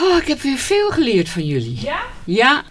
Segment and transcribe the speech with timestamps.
[0.00, 1.78] Oh, ik heb weer veel geleerd van jullie.
[1.80, 1.98] Ja?
[2.24, 2.62] Ja.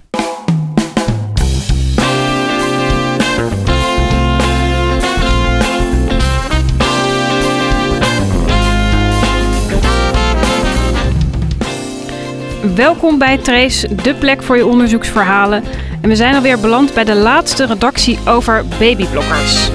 [12.76, 15.64] Welkom bij Trace, de plek voor je onderzoeksverhalen.
[16.02, 19.70] En we zijn alweer beland bij de laatste redactie over babyblokkers.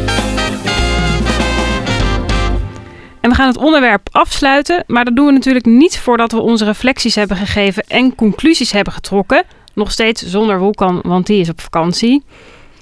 [3.20, 6.64] En we gaan het onderwerp afsluiten, maar dat doen we natuurlijk niet voordat we onze
[6.64, 9.44] reflecties hebben gegeven en conclusies hebben getrokken.
[9.74, 12.22] Nog steeds zonder Wolkan, want die is op vakantie.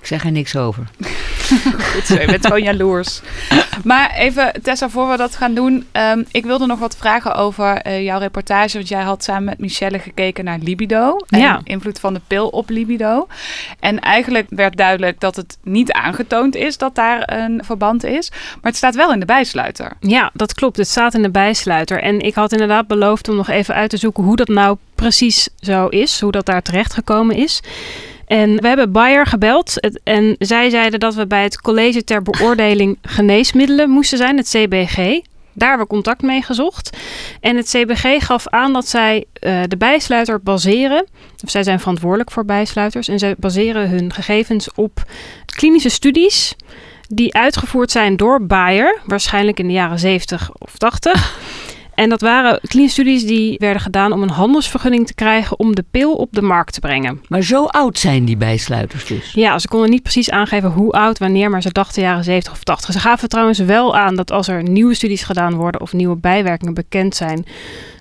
[0.06, 0.84] Ik zeg er niks over.
[1.92, 3.20] Goed zo, je bent gewoon jaloers.
[3.84, 5.86] Maar even, Tessa, voor we dat gaan doen.
[5.92, 8.76] ehm, ik wilde nog wat vragen over eh, jouw reportage.
[8.76, 11.16] Want jij had samen met Michelle gekeken naar libido.
[11.28, 11.60] En Ja.
[11.64, 13.26] invloed van de pil op libido.
[13.80, 18.30] En eigenlijk werd duidelijk dat het niet aangetoond is dat daar een verband is.
[18.30, 19.92] Maar het staat wel in de bijsluiter.
[20.00, 20.76] Ja, dat klopt.
[20.76, 22.02] Het staat in de bijsluiter.
[22.02, 25.48] En ik had inderdaad beloofd om nog even uit te zoeken hoe dat nou precies
[25.60, 26.20] zo is.
[26.20, 27.60] Hoe dat daar terecht gekomen is.
[28.26, 29.98] En we hebben Bayer gebeld.
[30.02, 34.96] En zij zeiden dat we bij het College ter Beoordeling Geneesmiddelen moesten zijn, het CBG.
[35.52, 36.96] Daar hebben we contact mee gezocht.
[37.40, 41.06] En het CBG gaf aan dat zij eh, de bijsluiter baseren.
[41.44, 43.08] Of zij zijn verantwoordelijk voor bijsluiters.
[43.08, 45.04] En zij baseren hun gegevens op
[45.56, 46.54] klinische studies
[47.08, 51.38] die uitgevoerd zijn door Bayer, waarschijnlijk in de jaren 70 of 80.
[51.96, 55.84] En dat waren klinische studies die werden gedaan om een handelsvergunning te krijgen om de
[55.90, 57.20] pil op de markt te brengen.
[57.28, 59.32] Maar zo oud zijn die bijsluiters dus.
[59.32, 62.62] Ja, ze konden niet precies aangeven hoe oud, wanneer, maar ze dachten jaren 70 of
[62.62, 62.92] 80.
[62.92, 66.74] Ze gaven trouwens wel aan dat als er nieuwe studies gedaan worden of nieuwe bijwerkingen
[66.74, 67.46] bekend zijn,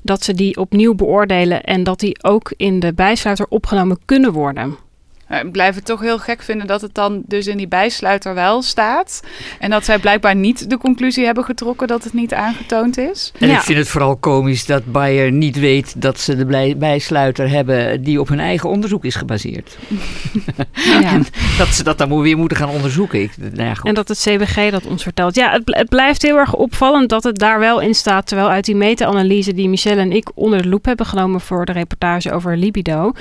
[0.04, 4.78] dat ze die opnieuw beoordelen en dat die ook in de bijsluiter opgenomen kunnen worden.
[5.36, 8.34] Maar Ik blijf het toch heel gek vinden dat het dan dus in die bijsluiter
[8.34, 9.22] wel staat.
[9.60, 13.32] En dat zij blijkbaar niet de conclusie hebben getrokken dat het niet aangetoond is.
[13.40, 13.56] En Ja.
[13.56, 18.20] ik vind het vooral komisch dat Bayer niet weet dat ze de bijsluiter hebben die
[18.20, 19.78] op hun eigen onderzoek is gebaseerd.
[21.02, 21.02] Ja.
[21.12, 21.26] En
[21.58, 23.22] dat ze dat dan weer moeten gaan onderzoeken.
[23.22, 23.88] Ik, nou ja, goed.
[23.88, 25.36] En dat het CBG dat ons vertelt.
[25.36, 28.28] Ja, het, bl- het blijft heel erg opvallend dat het daar wel in staat.
[28.28, 31.72] Terwijl uit die meta-analyse die Michelle en ik onder de loep hebben genomen voor de
[31.72, 33.12] reportage over libido.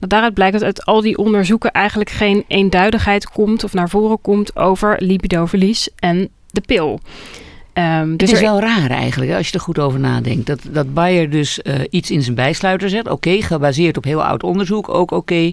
[0.00, 4.20] Dat daaruit blijkt dat uit al die onderzoeken eigenlijk geen eenduidigheid komt of naar voren
[4.20, 7.00] komt over libidoverlies en de pil.
[7.76, 10.46] Ehm, Het dus is er- wel raar eigenlijk, als je er goed over nadenkt.
[10.46, 13.08] Dat, dat Bayer dus eh, iets in zijn bijsluiter zet.
[13.08, 15.52] Oké, gebaseerd op heel oud onderzoek, ook oké.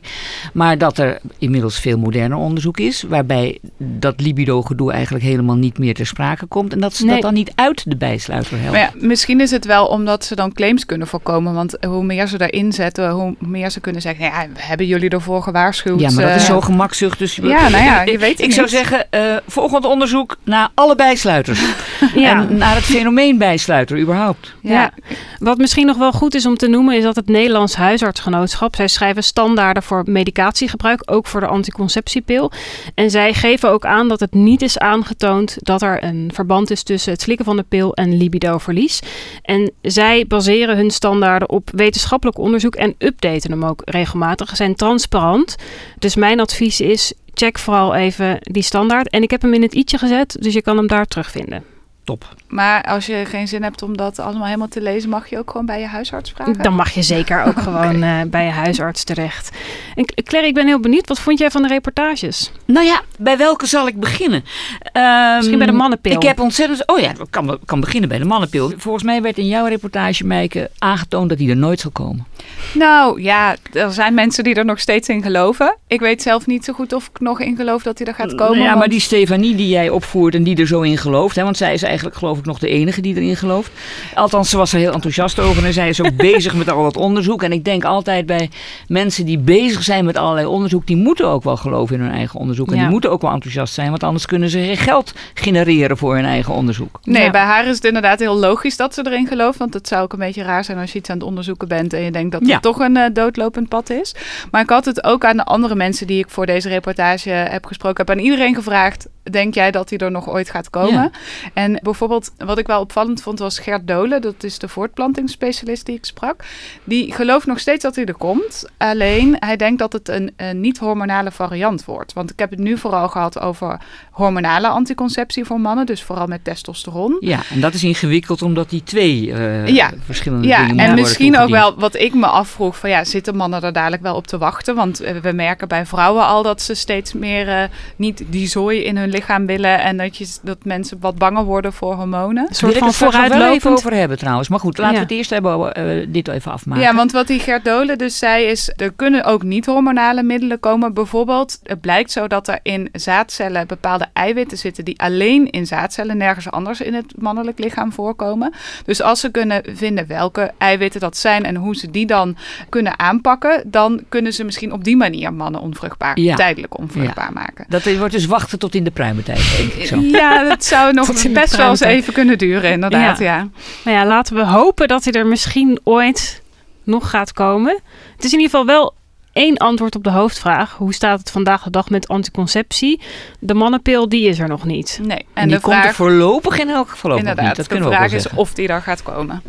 [0.53, 3.03] Maar dat er inmiddels veel moderner onderzoek is.
[3.07, 6.73] Waarbij dat libido-gedoe eigenlijk helemaal niet meer ter sprake komt.
[6.73, 7.13] En dat ze Nee.
[7.13, 8.71] dat dan niet uit de bijsluiter helpen.
[8.71, 11.53] Maar ja, misschien is het wel omdat ze dan claims kunnen voorkomen.
[11.53, 14.25] Want hoe meer ze daarin zetten, hoe meer ze kunnen zeggen...
[14.25, 15.99] Ja, we hebben jullie ervoor gewaarschuwd.
[15.99, 17.19] Ja, maar dat is eh, zo gemakzucht.
[17.19, 18.55] Dus Ja, nou ja, je weet het Ik niet.
[18.55, 21.61] zou zeggen, eh, volgend onderzoek naar alle bijsluiters.
[22.15, 22.41] ja.
[22.41, 24.53] En naar het fenomeen bijsluiter überhaupt.
[24.61, 24.91] Ja.
[25.39, 28.87] Wat misschien nog wel goed is om te noemen, is dat het Nederlands Huisartsgenootschap, zij
[28.87, 32.51] schrijven standaarden voor medicatiegebruik, ook voor de anticonceptiepil.
[32.95, 36.83] En zij geven ook aan dat het niet is aangetoond dat er een verband is
[36.83, 38.99] tussen het slikken van de pil en libidoverlies.
[39.41, 44.49] En zij baseren hun standaarden op wetenschappelijk onderzoek en updaten hem ook regelmatig.
[44.49, 45.55] Ze zijn transparant.
[45.99, 49.09] Dus mijn advies is, check vooral even die standaard.
[49.09, 51.72] En ik heb hem in het i'tje gezet, dus je kan hem daar terugvinden.
[52.03, 52.35] Top.
[52.47, 55.09] Maar als je geen zin hebt om dat allemaal helemaal te lezen...
[55.09, 56.57] mag je ook gewoon bij je huisarts vragen?
[56.61, 59.49] Dan mag je zeker ook gewoon eh, bij je huisarts terecht.
[59.95, 61.07] En Claire, ik ben heel benieuwd.
[61.07, 62.51] Wat vond jij van de reportages?
[62.65, 64.43] Nou ja, bij welke zal ik beginnen?
[64.79, 66.11] Ehm, Misschien bij de mannenpil.
[66.15, 66.87] Ik heb ontzettend...
[66.87, 68.71] Oh ja, ik kan, kan beginnen bij de mannenpil.
[68.77, 72.25] Volgens mij werd in jouw reportage, Mijke, aangetoond dat die er nooit zal komen.
[72.73, 75.77] Nou ja, er zijn mensen die er nog steeds in geloven.
[75.87, 78.35] Ik weet zelf niet zo goed of ik nog in geloof dat hij er gaat
[78.35, 78.59] komen.
[78.59, 81.35] ja, maar die Stefanie die jij opvoert en die er zo in gelooft.
[81.35, 83.71] Hè, want zij is eigenlijk geloof ik nog de enige die erin gelooft.
[84.15, 85.65] Althans, ze was er heel enthousiast over.
[85.65, 87.43] En zij is ook bezig met al dat onderzoek.
[87.43, 88.49] En ik denk altijd bij
[88.87, 90.87] mensen die bezig zijn met allerlei onderzoek.
[90.87, 92.67] Die moeten ook wel geloven in hun eigen onderzoek.
[92.69, 92.81] En Ja.
[92.81, 93.89] die moeten ook wel enthousiast zijn.
[93.89, 96.99] Want anders kunnen ze geen geld genereren voor hun eigen onderzoek.
[97.03, 97.31] Nee, Ja.
[97.31, 99.57] bij haar is het inderdaad heel logisch dat ze erin gelooft.
[99.57, 101.93] Want het zou ook een beetje raar zijn als je iets aan het onderzoeken bent
[101.93, 104.15] en je denkt dat Toch een eh, doodlopend pad is.
[104.51, 107.65] Maar ik had het ook aan de andere mensen die ik voor deze reportage heb
[107.65, 108.05] gesproken.
[108.05, 110.91] heb aan iedereen gevraagd: denk jij dat hij er nog ooit gaat komen?
[110.91, 111.11] Ja.
[111.53, 114.21] En bijvoorbeeld, wat ik wel opvallend vond, was Gert Dolen.
[114.21, 116.43] Dat is de voortplantingsspecialist die ik sprak.
[116.83, 118.65] Die gelooft nog steeds dat hij er komt.
[118.77, 122.13] Alleen hij denkt dat het een, een niet-hormonale variant wordt.
[122.13, 123.79] Want ik heb het nu vooral gehad over
[124.11, 125.85] hormonale anticonceptie voor mannen.
[125.85, 127.17] Dus vooral met testosteron.
[127.19, 129.91] Ja, en dat is ingewikkeld omdat die twee eh, Ja.
[130.05, 133.03] verschillende Ja, dingen en moeten worden misschien ook wel wat ik me afvroeg: van ja,
[133.03, 134.75] zitten mannen er dadelijk wel op te wachten?
[134.75, 137.63] Want eh, we merken bij vrouwen al dat ze steeds meer eh,
[137.95, 141.73] niet die zooi in hun lichaam willen en dat, je, dat mensen wat banger worden
[141.73, 142.45] voor hormonen.
[142.49, 143.53] Een soort van vooruitlopend.
[143.53, 144.49] even over hebben trouwens.
[144.49, 146.83] Maar goed, laten we het eerst hebben uh, dit even afmaken.
[146.83, 150.93] Ja, want wat die Gert Dolen dus zei is, er kunnen ook niet-hormonale middelen komen.
[150.93, 156.17] Bijvoorbeeld, het blijkt zo dat er in zaadcellen bepaalde eiwitten zitten die alleen in zaadcellen,
[156.17, 158.53] nergens anders in het mannelijk lichaam voorkomen.
[158.85, 162.35] Dus als ze kunnen vinden welke eiwitten dat zijn en hoe ze die dan
[162.69, 167.65] kunnen aanpakken, dan kunnen ze misschien op die manier mannen onvruchtbaar, tijdelijk onvruchtbaar maken.
[167.69, 169.99] Dat wordt dus wachten tot in de pruimentijd, denk ik zo.
[169.99, 173.19] Ja, dat zou nog best wel eens even kunnen duren, inderdaad.
[173.19, 173.25] Ja.
[173.25, 173.47] ja.
[173.83, 176.41] Nou ja, laten we hopen dat hij er misschien ooit
[176.83, 177.79] nog gaat komen.
[178.15, 178.93] Het is in ieder geval wel
[179.33, 180.75] één antwoord op de hoofdvraag.
[180.77, 183.01] Hoe staat het vandaag de dag met anticonceptie?
[183.39, 184.99] De mannenpil, die is er nog niet.
[185.01, 187.55] Nee, en, die de vraag, komt er voorlopig in elk geval ook nog niet.
[187.55, 189.41] Dat de vraag is of die er gaat komen.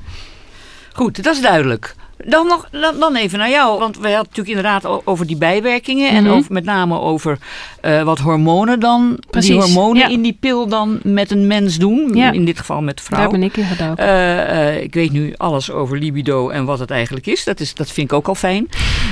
[0.93, 1.95] Goed, dat is duidelijk.
[2.27, 2.69] Dan, nog,
[2.99, 3.79] dan, even naar jou.
[3.79, 6.11] Want we hadden natuurlijk inderdaad over die bijwerkingen.
[6.11, 6.33] En mhm.
[6.33, 7.39] over, met name over
[7.83, 9.19] uh, wat hormonen dan.
[9.31, 12.15] Precies, die hormonen in die pil dan met een mens doen.
[12.15, 13.21] In dit geval met vrouw.
[13.21, 14.05] Daar ben ik in gedoken.
[14.05, 17.45] Uh, uh, ik weet nu alles over libido en wat het eigenlijk is.
[17.45, 18.69] Dat, is, dat vind ik ook al fijn.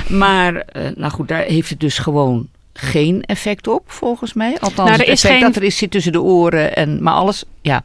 [0.07, 4.51] Maar nou goed, daar heeft het dus gewoon geen effect op, volgens mij.
[4.59, 5.41] Althans, nou, er het effect geen...
[5.41, 6.75] dat er is zit tussen de oren.
[6.75, 7.83] En, maar alles, ja.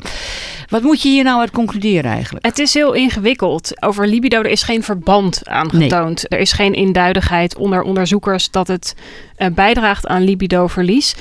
[0.68, 2.44] Wat moet je hier nou uit concluderen eigenlijk?
[2.44, 3.82] Het is heel ingewikkeld.
[3.82, 6.32] Over libido, er is geen verband aangetoond.
[6.32, 8.94] Er is geen eenduidigheid onder onderzoekers dat het
[9.38, 11.14] uh, bijdraagt aan libidoverlies.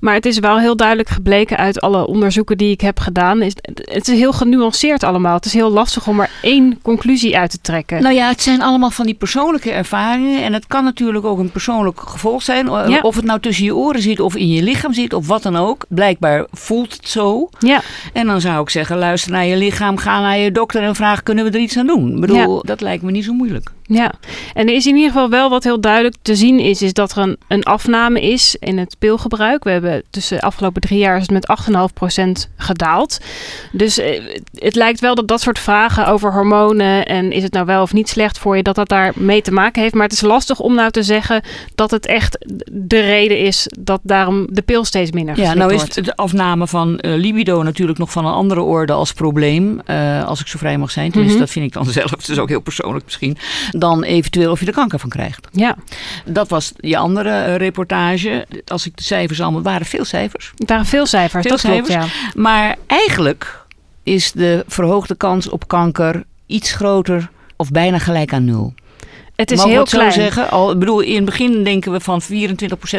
[0.00, 3.42] Maar het is wel heel duidelijk gebleken uit alle onderzoeken die ik heb gedaan.
[3.42, 5.34] Is, het is heel genuanceerd allemaal.
[5.34, 8.02] Het is heel lastig om er één conclusie uit te trekken.
[8.02, 10.42] Nou ja, het zijn allemaal van die persoonlijke ervaringen.
[10.42, 12.70] En het kan natuurlijk ook een persoonlijk gevolg zijn.
[13.02, 15.56] Of het nou tussen je oren zit of in je lichaam zit of wat dan
[15.56, 15.84] ook.
[15.88, 17.48] Blijkbaar voelt het zo.
[17.58, 17.82] Ja.
[18.12, 21.22] En dan zou ik zeggen, luister naar je lichaam, ga naar je dokter en vraag,
[21.22, 22.14] kunnen we er iets aan doen?
[22.14, 23.70] Ik bedoel, dat lijkt me niet zo moeilijk.
[23.94, 24.12] Ja,
[24.54, 27.10] en er is in ieder geval wel wat heel duidelijk te zien is, is dat
[27.10, 29.64] er een, een afname is in het pilgebruik.
[29.64, 31.48] We hebben tussen de afgelopen drie jaar is het met
[32.46, 33.18] 8,5% gedaald.
[33.72, 34.20] Dus eh,
[34.54, 37.92] het lijkt wel dat dat soort vragen over hormonen en is het nou wel of
[37.92, 39.94] niet slecht voor je, dat dat daar mee te maken heeft.
[39.94, 41.42] Maar het is lastig om nou te zeggen
[41.74, 45.84] dat het echt de reden is dat daarom de pil steeds minder Ja, nou is
[45.84, 50.40] de afname van uh, libido natuurlijk nog van een andere orde als probleem, uh, als
[50.40, 51.10] ik zo vrij mag zijn.
[51.10, 52.10] Tenminste, mm dat vind ik dan zelf.
[52.10, 53.36] Het is ook heel persoonlijk misschien
[53.82, 55.48] dan eventueel of je er kanker van krijgt.
[55.52, 55.76] Ja.
[56.24, 58.46] Dat was je andere uh, reportage.
[58.66, 59.62] Als ik de cijfers allemaal...
[59.62, 60.52] waren veel cijfers.
[60.56, 61.94] Het waren veel cijfers, veel dat cijfers.
[61.96, 62.40] Klopt, ja.
[62.40, 63.64] Maar eigenlijk
[64.02, 68.74] is de verhoogde kans op kanker iets groter of bijna gelijk aan nul.
[69.36, 70.12] Het is heel klein.
[70.12, 70.50] Zo zeggen?
[70.50, 72.26] Al, ik bedoel, in het begin denken we van 24%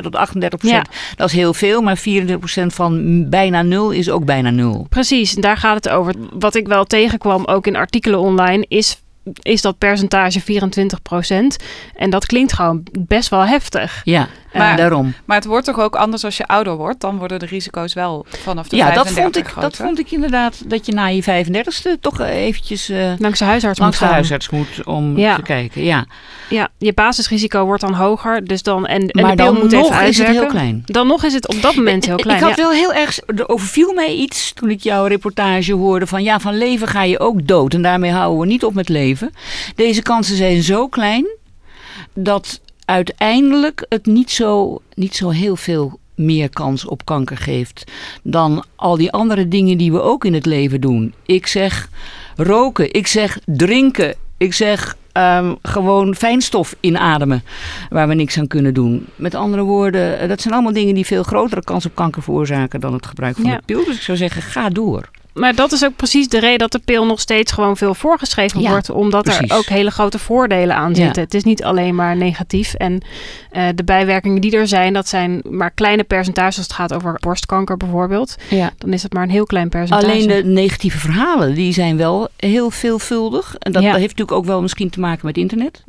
[0.01, 0.47] tot 38%.
[0.59, 0.85] Ja.
[1.15, 2.01] Dat is heel veel, maar 24%
[2.67, 4.85] van bijna nul is ook bijna nul.
[4.89, 6.13] Precies, daar gaat het over.
[6.33, 9.02] Wat ik wel tegenkwam, ook in artikelen online, is
[9.41, 10.45] is dat percentage 24%
[11.95, 14.01] En dat klinkt gewoon best wel heftig.
[14.03, 15.13] Ja, maar, daarom.
[15.25, 16.99] Maar het wordt toch ook anders als je ouder wordt?
[16.99, 20.11] Dan worden de risico's wel vanaf de ja, 35 dat vond ik, dat vond ik
[20.11, 20.69] inderdaad.
[20.69, 22.89] Dat je na je 35ste toch eventjes...
[22.89, 25.83] Uh, langs de huisarts langs moet de huisarts moet om te kijken.
[25.83, 26.05] Ja.
[26.49, 28.45] ja, je basisrisico wordt dan hoger.
[28.45, 30.81] Dus dan, en, en maar de pil moet nog even is het heel klein.
[30.85, 32.37] Dan nog is het op dat moment heel klein.
[32.37, 33.19] Ik had wel heel erg...
[33.25, 36.23] Er overviel mij iets toen ik jouw reportage hoorde van...
[36.23, 37.73] Ja, van leven ga je ook dood.
[37.73, 39.12] En daarmee houden we niet op met leven.
[39.75, 41.25] Deze kansen zijn zo klein
[42.13, 47.91] dat uiteindelijk het niet zo, niet zo heel veel meer kans op kanker geeft
[48.23, 51.13] dan al die andere dingen die we ook in het leven doen.
[51.25, 51.89] Ik zeg
[52.35, 57.43] roken, ik zeg drinken, ik zeg um, gewoon fijnstof inademen
[57.89, 59.07] waar we niks aan kunnen doen.
[59.15, 62.79] Met andere woorden, eh, dat zijn allemaal dingen die veel grotere kans op kanker veroorzaken
[62.79, 63.85] dan het gebruik van de pil.
[63.85, 66.79] Dus ik zou zeggen, ga door maar dat is ook precies de reden dat de
[66.79, 68.89] pil nog steeds gewoon veel voorgeschreven wordt.
[68.89, 71.23] Omdat er ook hele grote voordelen aan zitten.
[71.23, 72.73] Het is niet alleen maar negatief.
[72.73, 73.01] En
[73.51, 76.57] uh, de bijwerkingen die er zijn, dat zijn maar kleine percentages.
[76.57, 78.35] Als het gaat over borstkanker bijvoorbeeld.
[78.49, 78.71] Ja.
[78.77, 80.11] Dan is het maar een heel klein percentage.
[80.11, 83.55] Alleen de negatieve verhalen, die zijn wel heel veelvuldig.
[83.59, 85.83] En dat, dat heeft natuurlijk ook wel misschien te maken met internet.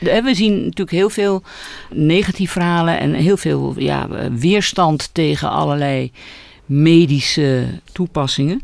[0.00, 1.42] we zien natuurlijk heel veel
[1.90, 6.12] negatieve verhalen en heel veel ja, weerstand tegen allerlei
[6.66, 8.62] medische toepassingen.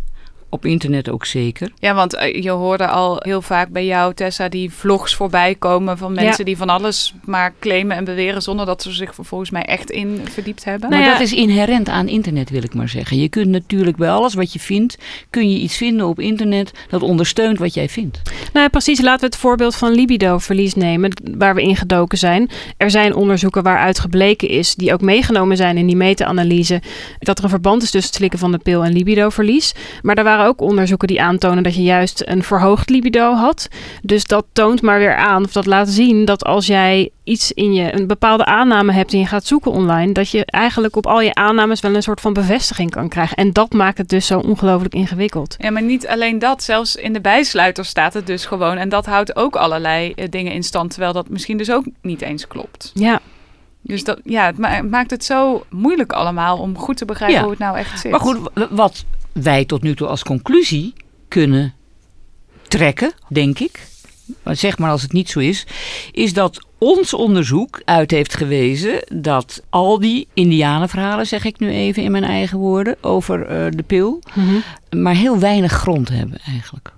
[0.55, 1.73] Op internet ook zeker.
[1.79, 5.99] Ja, want eh, je hoorde al heel vaak bij jou, Tessa, die vlogs voorbij komen
[5.99, 9.63] van mensen die van alles maar claimen en beweren zonder dat ze zich volgens mij
[9.63, 10.91] echt in verdiept hebben.
[10.91, 13.19] Nou maar dat is inherent aan internet, wil ik maar zeggen.
[13.19, 14.99] Je kunt natuurlijk bij alles wat je vindt,
[15.31, 18.21] kun je iets vinden op internet dat ondersteunt wat jij vindt.
[18.53, 19.01] Nou, precies.
[19.01, 22.51] Laten we het voorbeeld van libido-verlies nemen, waar we ingedoken zijn.
[22.77, 26.83] Er zijn onderzoeken waaruit gebleken is, die ook meegenomen zijn in die meta-analyse,
[27.19, 29.75] dat er een verband is tussen het slikken van de pil en libido-verlies.
[30.03, 33.69] Maar daar waren waren ook onderzoeken die aantonen dat je juist een verhoogd libido had.
[34.03, 37.73] Dus dat toont maar weer aan, of dat laat zien, dat als jij iets in
[37.75, 41.21] je, een bepaalde aanname hebt en je gaat zoeken online, dat je eigenlijk op al
[41.21, 43.37] je aannames wel een soort van bevestiging kan krijgen.
[43.37, 45.55] En dat maakt het dus zo ongelooflijk ingewikkeld.
[45.59, 46.63] Ja, maar niet alleen dat.
[46.63, 48.77] Zelfs in de bijsluiter staat het dus gewoon.
[48.77, 52.23] En dat houdt ook allerlei eh, dingen in stand, terwijl dat misschien dus ook niet
[52.23, 52.91] eens klopt.
[52.95, 53.21] Ja.
[53.83, 57.43] Dus dat, ja, het ma- maakt het zo moeilijk allemaal om goed te begrijpen Ja.
[57.43, 58.11] hoe het nou echt zit.
[58.11, 58.39] Maar goed,
[58.71, 60.93] wat wij tot nu toe als conclusie
[61.29, 61.75] kunnen
[62.69, 63.87] trekken, denk ik,
[64.43, 65.67] maar zeg maar als het niet zo is,
[66.13, 72.03] is dat ons onderzoek uit heeft gewezen dat al die indianenverhalen, zeg ik nu even
[72.03, 74.23] in mijn eigen woorden, over eh, de pil,
[74.97, 76.93] maar heel weinig grond hebben eigenlijk.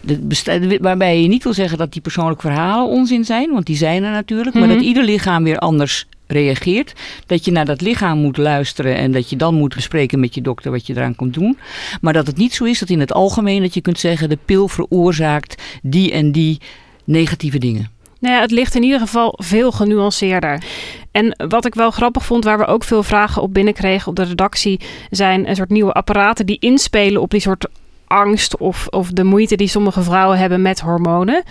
[0.00, 4.02] De waarbij je niet wil zeggen dat die persoonlijke verhalen onzin zijn, want die zijn
[4.02, 4.74] er natuurlijk, maar Mhm.
[4.74, 6.92] dat ieder lichaam weer anders reageert.
[7.26, 10.42] Dat je naar dat lichaam moet luisteren en dat je dan moet bespreken met je
[10.42, 11.58] dokter wat je eraan komt doen.
[12.00, 14.38] Maar dat het niet zo is dat in het algemeen dat je kunt zeggen de
[14.44, 16.60] pil veroorzaakt die en die
[17.04, 17.90] negatieve dingen.
[18.22, 20.62] Nou ja, het ligt in ieder geval veel genuanceerder.
[21.10, 24.22] En wat ik wel grappig vond, waar we ook veel vragen op binnenkregen op de
[24.22, 27.66] redactie, zijn een soort nieuwe apparaten die inspelen op die soort
[28.12, 31.42] angst of, of de moeite die sommige vrouwen hebben met hormonen.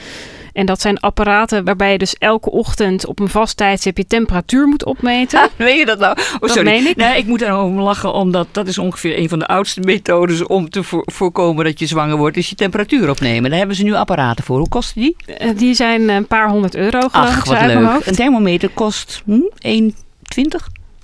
[0.53, 4.67] En dat zijn apparaten waarbij je dus elke ochtend op een vast tijdstip je temperatuur
[4.67, 5.49] moet opmeten.
[5.57, 6.17] Weet je dat nou?
[6.33, 6.63] Oh, Dat sorry.
[6.69, 6.95] meen ik.
[6.95, 10.69] Nee, ik moet daarover lachen, omdat dat is ongeveer een van de oudste methodes om
[10.69, 13.49] te voor- voorkomen dat je zwanger wordt, is je temperatuur opnemen.
[13.49, 14.57] Daar hebben ze nu apparaten voor.
[14.57, 15.15] Hoe kosten die?
[15.37, 18.05] Eh, Die zijn een paar honderd euro geloof Ach, wat leuk.
[18.05, 19.91] Een thermometer kost hm, 1,20?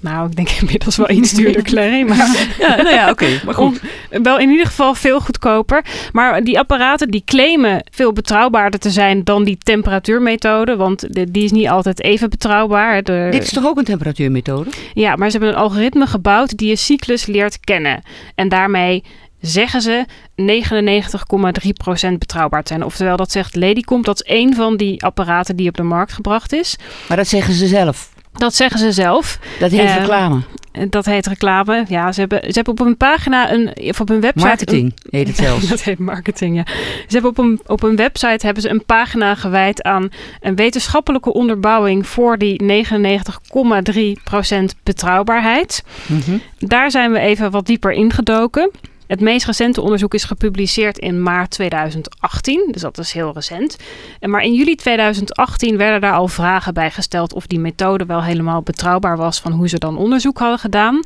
[0.02, 2.02] Nou, ik denk inmiddels wel iets duurder, Clary.
[2.08, 3.28] Maar Ja, nou ja, oké.
[3.46, 3.80] Maar goed.
[4.12, 5.86] Om- wel in ieder geval veel goedkoper.
[6.12, 10.76] Maar die apparaten die claimen veel betrouwbaarder te zijn dan die temperatuurmethode.
[10.76, 13.04] Want de- die is niet altijd even betrouwbaar.
[13.04, 14.70] De, Dit is toch ook een temperatuurmethode?
[14.94, 18.02] Ja, maar ze hebben een algoritme gebouwd die je cyclus leert kennen.
[18.36, 19.04] En daarmee
[19.42, 22.84] zeggen ze 99,3% betrouwbaar te zijn.
[22.84, 24.06] Oftewel, dat zegt Ladycomp.
[24.06, 26.76] Dat is één van die apparaten die op de markt gebracht is.
[27.08, 28.16] Maar dat zeggen ze zelf.
[28.38, 29.40] Dat zeggen ze zelf.
[29.60, 30.42] Dat heet Eh, reclame.
[30.90, 31.86] Dat heet reclame.
[31.88, 34.46] Ja, ze hebben, ze hebben op een pagina, een, of op een website...
[34.48, 35.68] Marketing heet het zelfs.
[35.70, 36.64] Dat heet marketing, ja.
[37.08, 40.10] Ze hebben op een, op een website hebben ze een pagina gewijd aan
[40.42, 45.84] een wetenschappelijke onderbouwing voor die 99,3% betrouwbaarheid.
[46.06, 46.38] Mhm.
[46.60, 48.72] Daar zijn we even wat dieper ingedoken.
[49.08, 53.78] Het meest recente onderzoek is gepubliceerd in maart 2018, dus dat is heel recent.
[54.20, 58.24] En maar in juli 2018 werden daar al vragen bij gesteld of die methode wel
[58.24, 61.00] helemaal betrouwbaar was van hoe ze dan onderzoek hadden gedaan.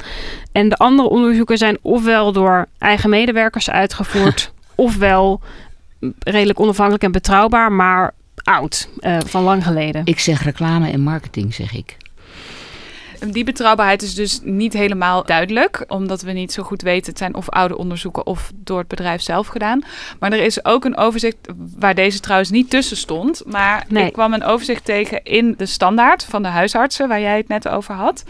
[0.51, 5.41] En de andere onderzoeken zijn ofwel door eigen medewerkers uitgevoerd, ofwel
[6.19, 10.01] redelijk onafhankelijk en betrouwbaar, maar oud, eh, van lang geleden.
[10.05, 11.97] Ik zeg reclame en marketing, zeg ik.
[13.27, 17.09] Die betrouwbaarheid is dus niet helemaal duidelijk, omdat we niet zo goed weten.
[17.09, 19.81] Het zijn of oude onderzoeken of door het bedrijf zelf gedaan.
[20.19, 21.37] Maar er is ook een overzicht
[21.77, 23.41] waar deze trouwens niet tussen stond.
[23.45, 24.05] Maar Nee.
[24.05, 27.67] ik kwam een overzicht tegen in de standaard van de huisartsen, waar jij het net
[27.67, 28.23] over had.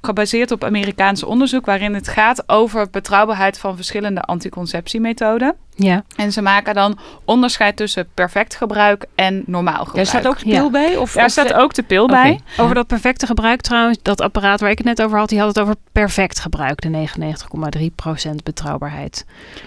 [0.00, 5.54] Gebaseerd op Amerikaans onderzoek, waarin het gaat over betrouwbaarheid van verschillende anticonceptiemethoden.
[5.78, 6.04] Ja.
[6.16, 9.94] En ze maken dan onderscheid tussen perfect gebruik en normaal gebruik.
[9.96, 10.58] Daar staat ook de Ja.
[10.58, 10.96] pil bij?
[10.96, 12.40] Of, Daar of- staat ook de pil bij.
[12.56, 15.48] Over dat perfecte gebruik trouwens, dat apparaat waar ik het net over had, die had
[15.48, 19.24] het over perfect gebruik, de 99,3% betrouwbaarheid.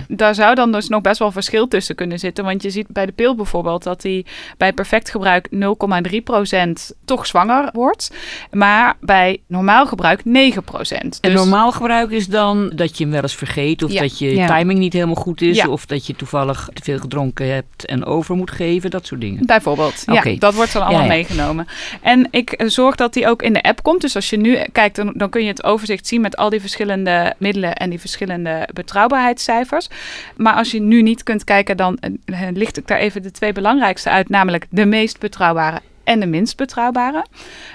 [0.08, 2.44] Daar zou dan dus nog best wel verschil tussen kunnen zitten.
[2.44, 4.26] Want je ziet bij de pil bijvoorbeeld dat die
[4.58, 8.12] bij perfect gebruik 0,3% toch zwanger wordt.
[8.52, 11.18] Maar bij normaal gebruik 9%.
[11.22, 14.02] En Dus- normaal gebruik is dan dat je hem wel eens vergeet, of Ja.
[14.02, 14.48] dat je Ja.
[14.48, 15.68] timing niet helemaal goed is, Ja.
[15.68, 19.46] of dat je toevallig te veel gedronken hebt en over moet geven, dat soort dingen.
[19.46, 20.04] Bijvoorbeeld.
[20.06, 21.14] Ja, dat wordt dan allemaal Ja, ja.
[21.14, 21.68] meegenomen.
[22.02, 24.02] En ik eh, zorg dat die ook in de app komt.
[24.02, 26.60] Dus als je nu kijkt, dan, dan kun je het overzicht zien met al die
[26.60, 29.88] verschillende middelen en die verschillende betrouwbaarheidscijfers.
[30.36, 33.52] Maar als je nu niet kunt kijken, dan eh, licht ik daar even de twee
[33.54, 37.26] belangrijkste uit, namelijk de meest betrouwbare en de minst betrouwbare.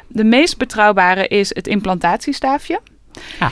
[0.08, 2.80] De meest betrouwbare is het implantatiestaafje.
[3.38, 3.50] Ah.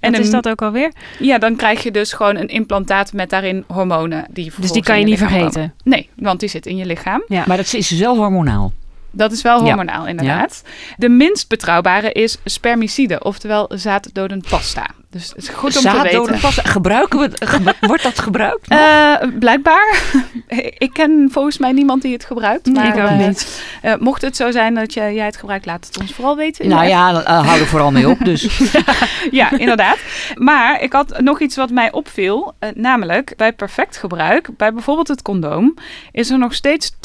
[0.00, 0.92] En Wat is dat ook alweer?
[1.18, 4.26] Ja, dan krijg je dus gewoon een implantaat met daarin hormonen.
[4.30, 5.50] Die Dus die kan je niet vergeten.
[5.52, 5.74] komen.
[5.84, 7.22] Nee, want die zit in je lichaam.
[7.28, 7.44] Ja.
[7.46, 8.72] Maar dat is dus wel hormonaal.
[9.10, 9.64] Dat is wel Ja.
[9.64, 10.62] hormonaal, inderdaad.
[10.96, 14.86] De minst betrouwbare is spermicide, oftewel zaaddodend pasta.
[15.14, 16.40] Dus het is goed om te weten.
[16.40, 16.62] pasta.
[16.62, 17.76] Gebruiken we het?
[17.90, 18.68] Wordt dat gebruikt?
[18.68, 20.02] Eh, blijkbaar.
[20.78, 22.66] ik ken volgens mij niemand die het gebruikt.
[22.66, 23.64] Nee, maar, ik ook eh, niet.
[23.82, 26.68] eh, mocht het zo zijn dat je, jij het gebruikt, laat het ons vooral weten.
[26.68, 28.18] nou ja, hou er vooral mee op.
[28.24, 28.60] Dus
[29.30, 29.98] ja, inderdaad.
[30.34, 32.52] Maar ik had nog iets wat mij opviel.
[32.74, 35.74] namelijk, bij perfect gebruik, bij bijvoorbeeld het condoom,
[36.12, 36.96] is er nog steeds 2%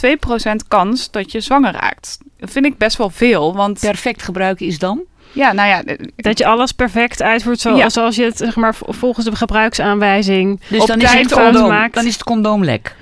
[0.67, 2.17] kans dat je zwanger raakt.
[2.37, 5.01] Dat vind ik best wel veel, want perfect gebruiken is dan?
[5.31, 5.83] Ja, nou ja.
[5.83, 7.89] eh, Dat je alles perfect uitvoert zoals, Ja.
[7.89, 10.59] zoals je het zeg maar, volgens de gebruiksaanwijzing.
[10.67, 11.93] Dus Op dan is, tijd het fouten condoom, maakt.
[11.93, 12.95] dan is het condoom lek.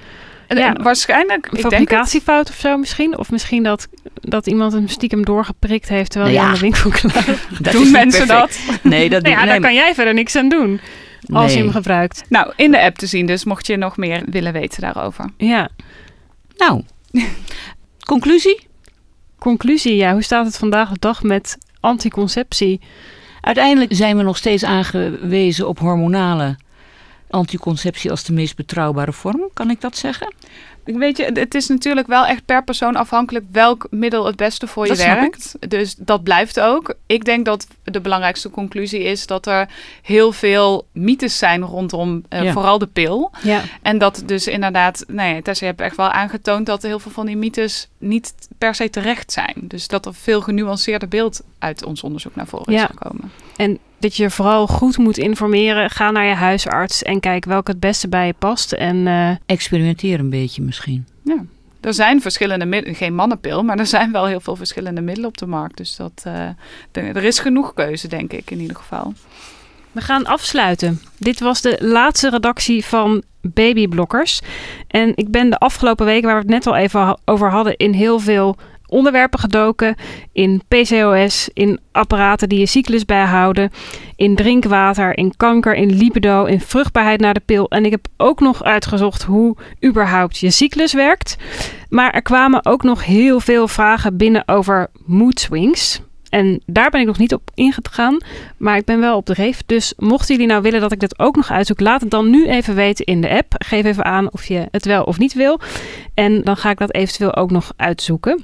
[0.48, 0.74] eh, Ja.
[0.74, 1.74] Waarschijnlijk, Een ik denk het.
[1.74, 3.18] fabricatiefout of zo misschien?
[3.18, 6.68] Of misschien dat, dat iemand hem stiekem doorgeprikt heeft terwijl Nou hij ja.
[6.68, 7.26] aan de winkel klaar
[7.62, 8.68] Dat is Doen mensen perfect.
[8.68, 8.84] dat?
[8.84, 10.80] Nee, dat Nou doen ja, nee, daar kan jij verder niks aan doen
[11.34, 11.64] als je nee.
[11.64, 12.24] hem gebruikt.
[12.30, 15.26] Nou, in de app te zien dus, mocht je nog meer willen weten daarover.
[15.38, 15.70] Ja.
[16.58, 16.82] Nou,
[18.14, 18.68] conclusie?
[19.40, 20.12] Conclusie, ja.
[20.14, 21.58] Hoe staat het vandaag de dag met
[21.88, 22.82] anticonceptie?
[23.42, 26.56] Uiteindelijk zijn we nog steeds aangewezen op hormonale
[27.30, 29.50] anticonceptie als de meest betrouwbare vorm.
[29.54, 30.34] Kan ik dat zeggen?
[30.96, 34.84] Weet je, het is natuurlijk wel echt per persoon afhankelijk welk middel het beste voor
[34.84, 35.56] je Dat werkt.
[35.70, 36.94] Dus dat blijft ook.
[37.06, 39.68] Ik denk dat de belangrijkste conclusie is dat er
[40.02, 42.52] heel veel mythes zijn rondom eh, Ja.
[42.52, 43.32] vooral de pil.
[43.44, 43.62] Ja.
[43.82, 47.12] En dat dus inderdaad, nee, nou Tessa, je hebt echt wel aangetoond dat heel veel
[47.12, 49.54] van die mythes niet per se terecht zijn.
[49.62, 52.82] Dus dat er veel genuanceerder beeld uit ons onderzoek naar voren Ja.
[52.84, 53.32] is gekomen.
[53.56, 55.90] En dat je vooral goed moet informeren.
[55.90, 58.72] Ga naar je huisarts en kijk welke het beste bij je past.
[58.72, 60.77] En eh, Experimenteer een beetje misschien.
[61.82, 65.38] Er zijn verschillende middelen, geen mannenpil, maar er zijn wel heel veel verschillende middelen op
[65.38, 65.78] de markt.
[65.78, 66.50] Dus dat, eh,
[66.92, 69.14] er is genoeg keuze, denk ik in ieder geval.
[69.92, 71.02] we gaan afsluiten.
[71.18, 74.42] Dit was de laatste redactie van Babyblokkers.
[74.88, 77.94] En ik ben de afgelopen weken, waar we het net al even over hadden, in
[77.94, 78.58] heel veel
[78.88, 79.96] onderwerpen gedoken.
[80.32, 83.72] In PCOS, in apparaten die je cyclus bijhouden,
[84.16, 87.70] in drinkwater, in kanker, in libido, in vruchtbaarheid naar de pil.
[87.70, 91.38] En ik heb ook nog uitgezocht hoe überhaupt je cyclus werkt.
[91.90, 96.02] Maar er kwamen ook nog heel veel vragen binnen over mood swings.
[96.30, 98.18] En daar ben ik nog niet op ingegaan,
[98.58, 99.62] maar ik ben wel op de reef.
[99.66, 102.48] Dus mochten jullie nou willen dat ik dit ook nog uitzoek, laat het dan nu
[102.48, 103.54] even weten in de app.
[103.58, 105.60] Geef even aan of je het wel of niet wil.
[106.14, 108.44] En dan ga ik dat eventueel ook nog uitzoeken.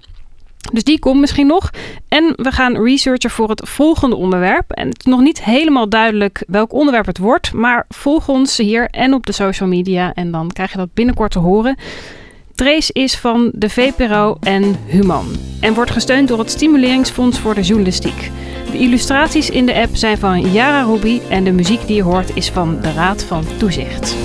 [0.72, 1.70] Dus die komt misschien nog.
[2.08, 4.72] En we gaan researchen voor het volgende onderwerp.
[4.72, 7.54] En het is nog niet helemaal duidelijk welk onderwerp het wordt.
[7.54, 10.14] Maar volg ons hier en op de social media.
[10.14, 11.78] En dan krijg je dat binnenkort te horen.
[12.56, 15.26] Trace is van de VPRO en Human.
[15.60, 18.32] En wordt gesteund door het Stimuleringsfonds voor de Journalistiek.
[18.72, 21.20] De illustraties in de app zijn van Yara Ruby.
[21.30, 24.16] En de muziek die je hoort is van de Raad van Toezicht.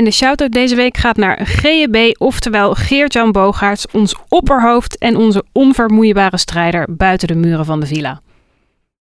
[0.00, 5.44] En de shout-out deze week gaat naar GEB, oftewel Geert-Jan Bogaerts, ons opperhoofd en onze
[5.52, 8.20] onvermoeibare strijder buiten de muren van de villa.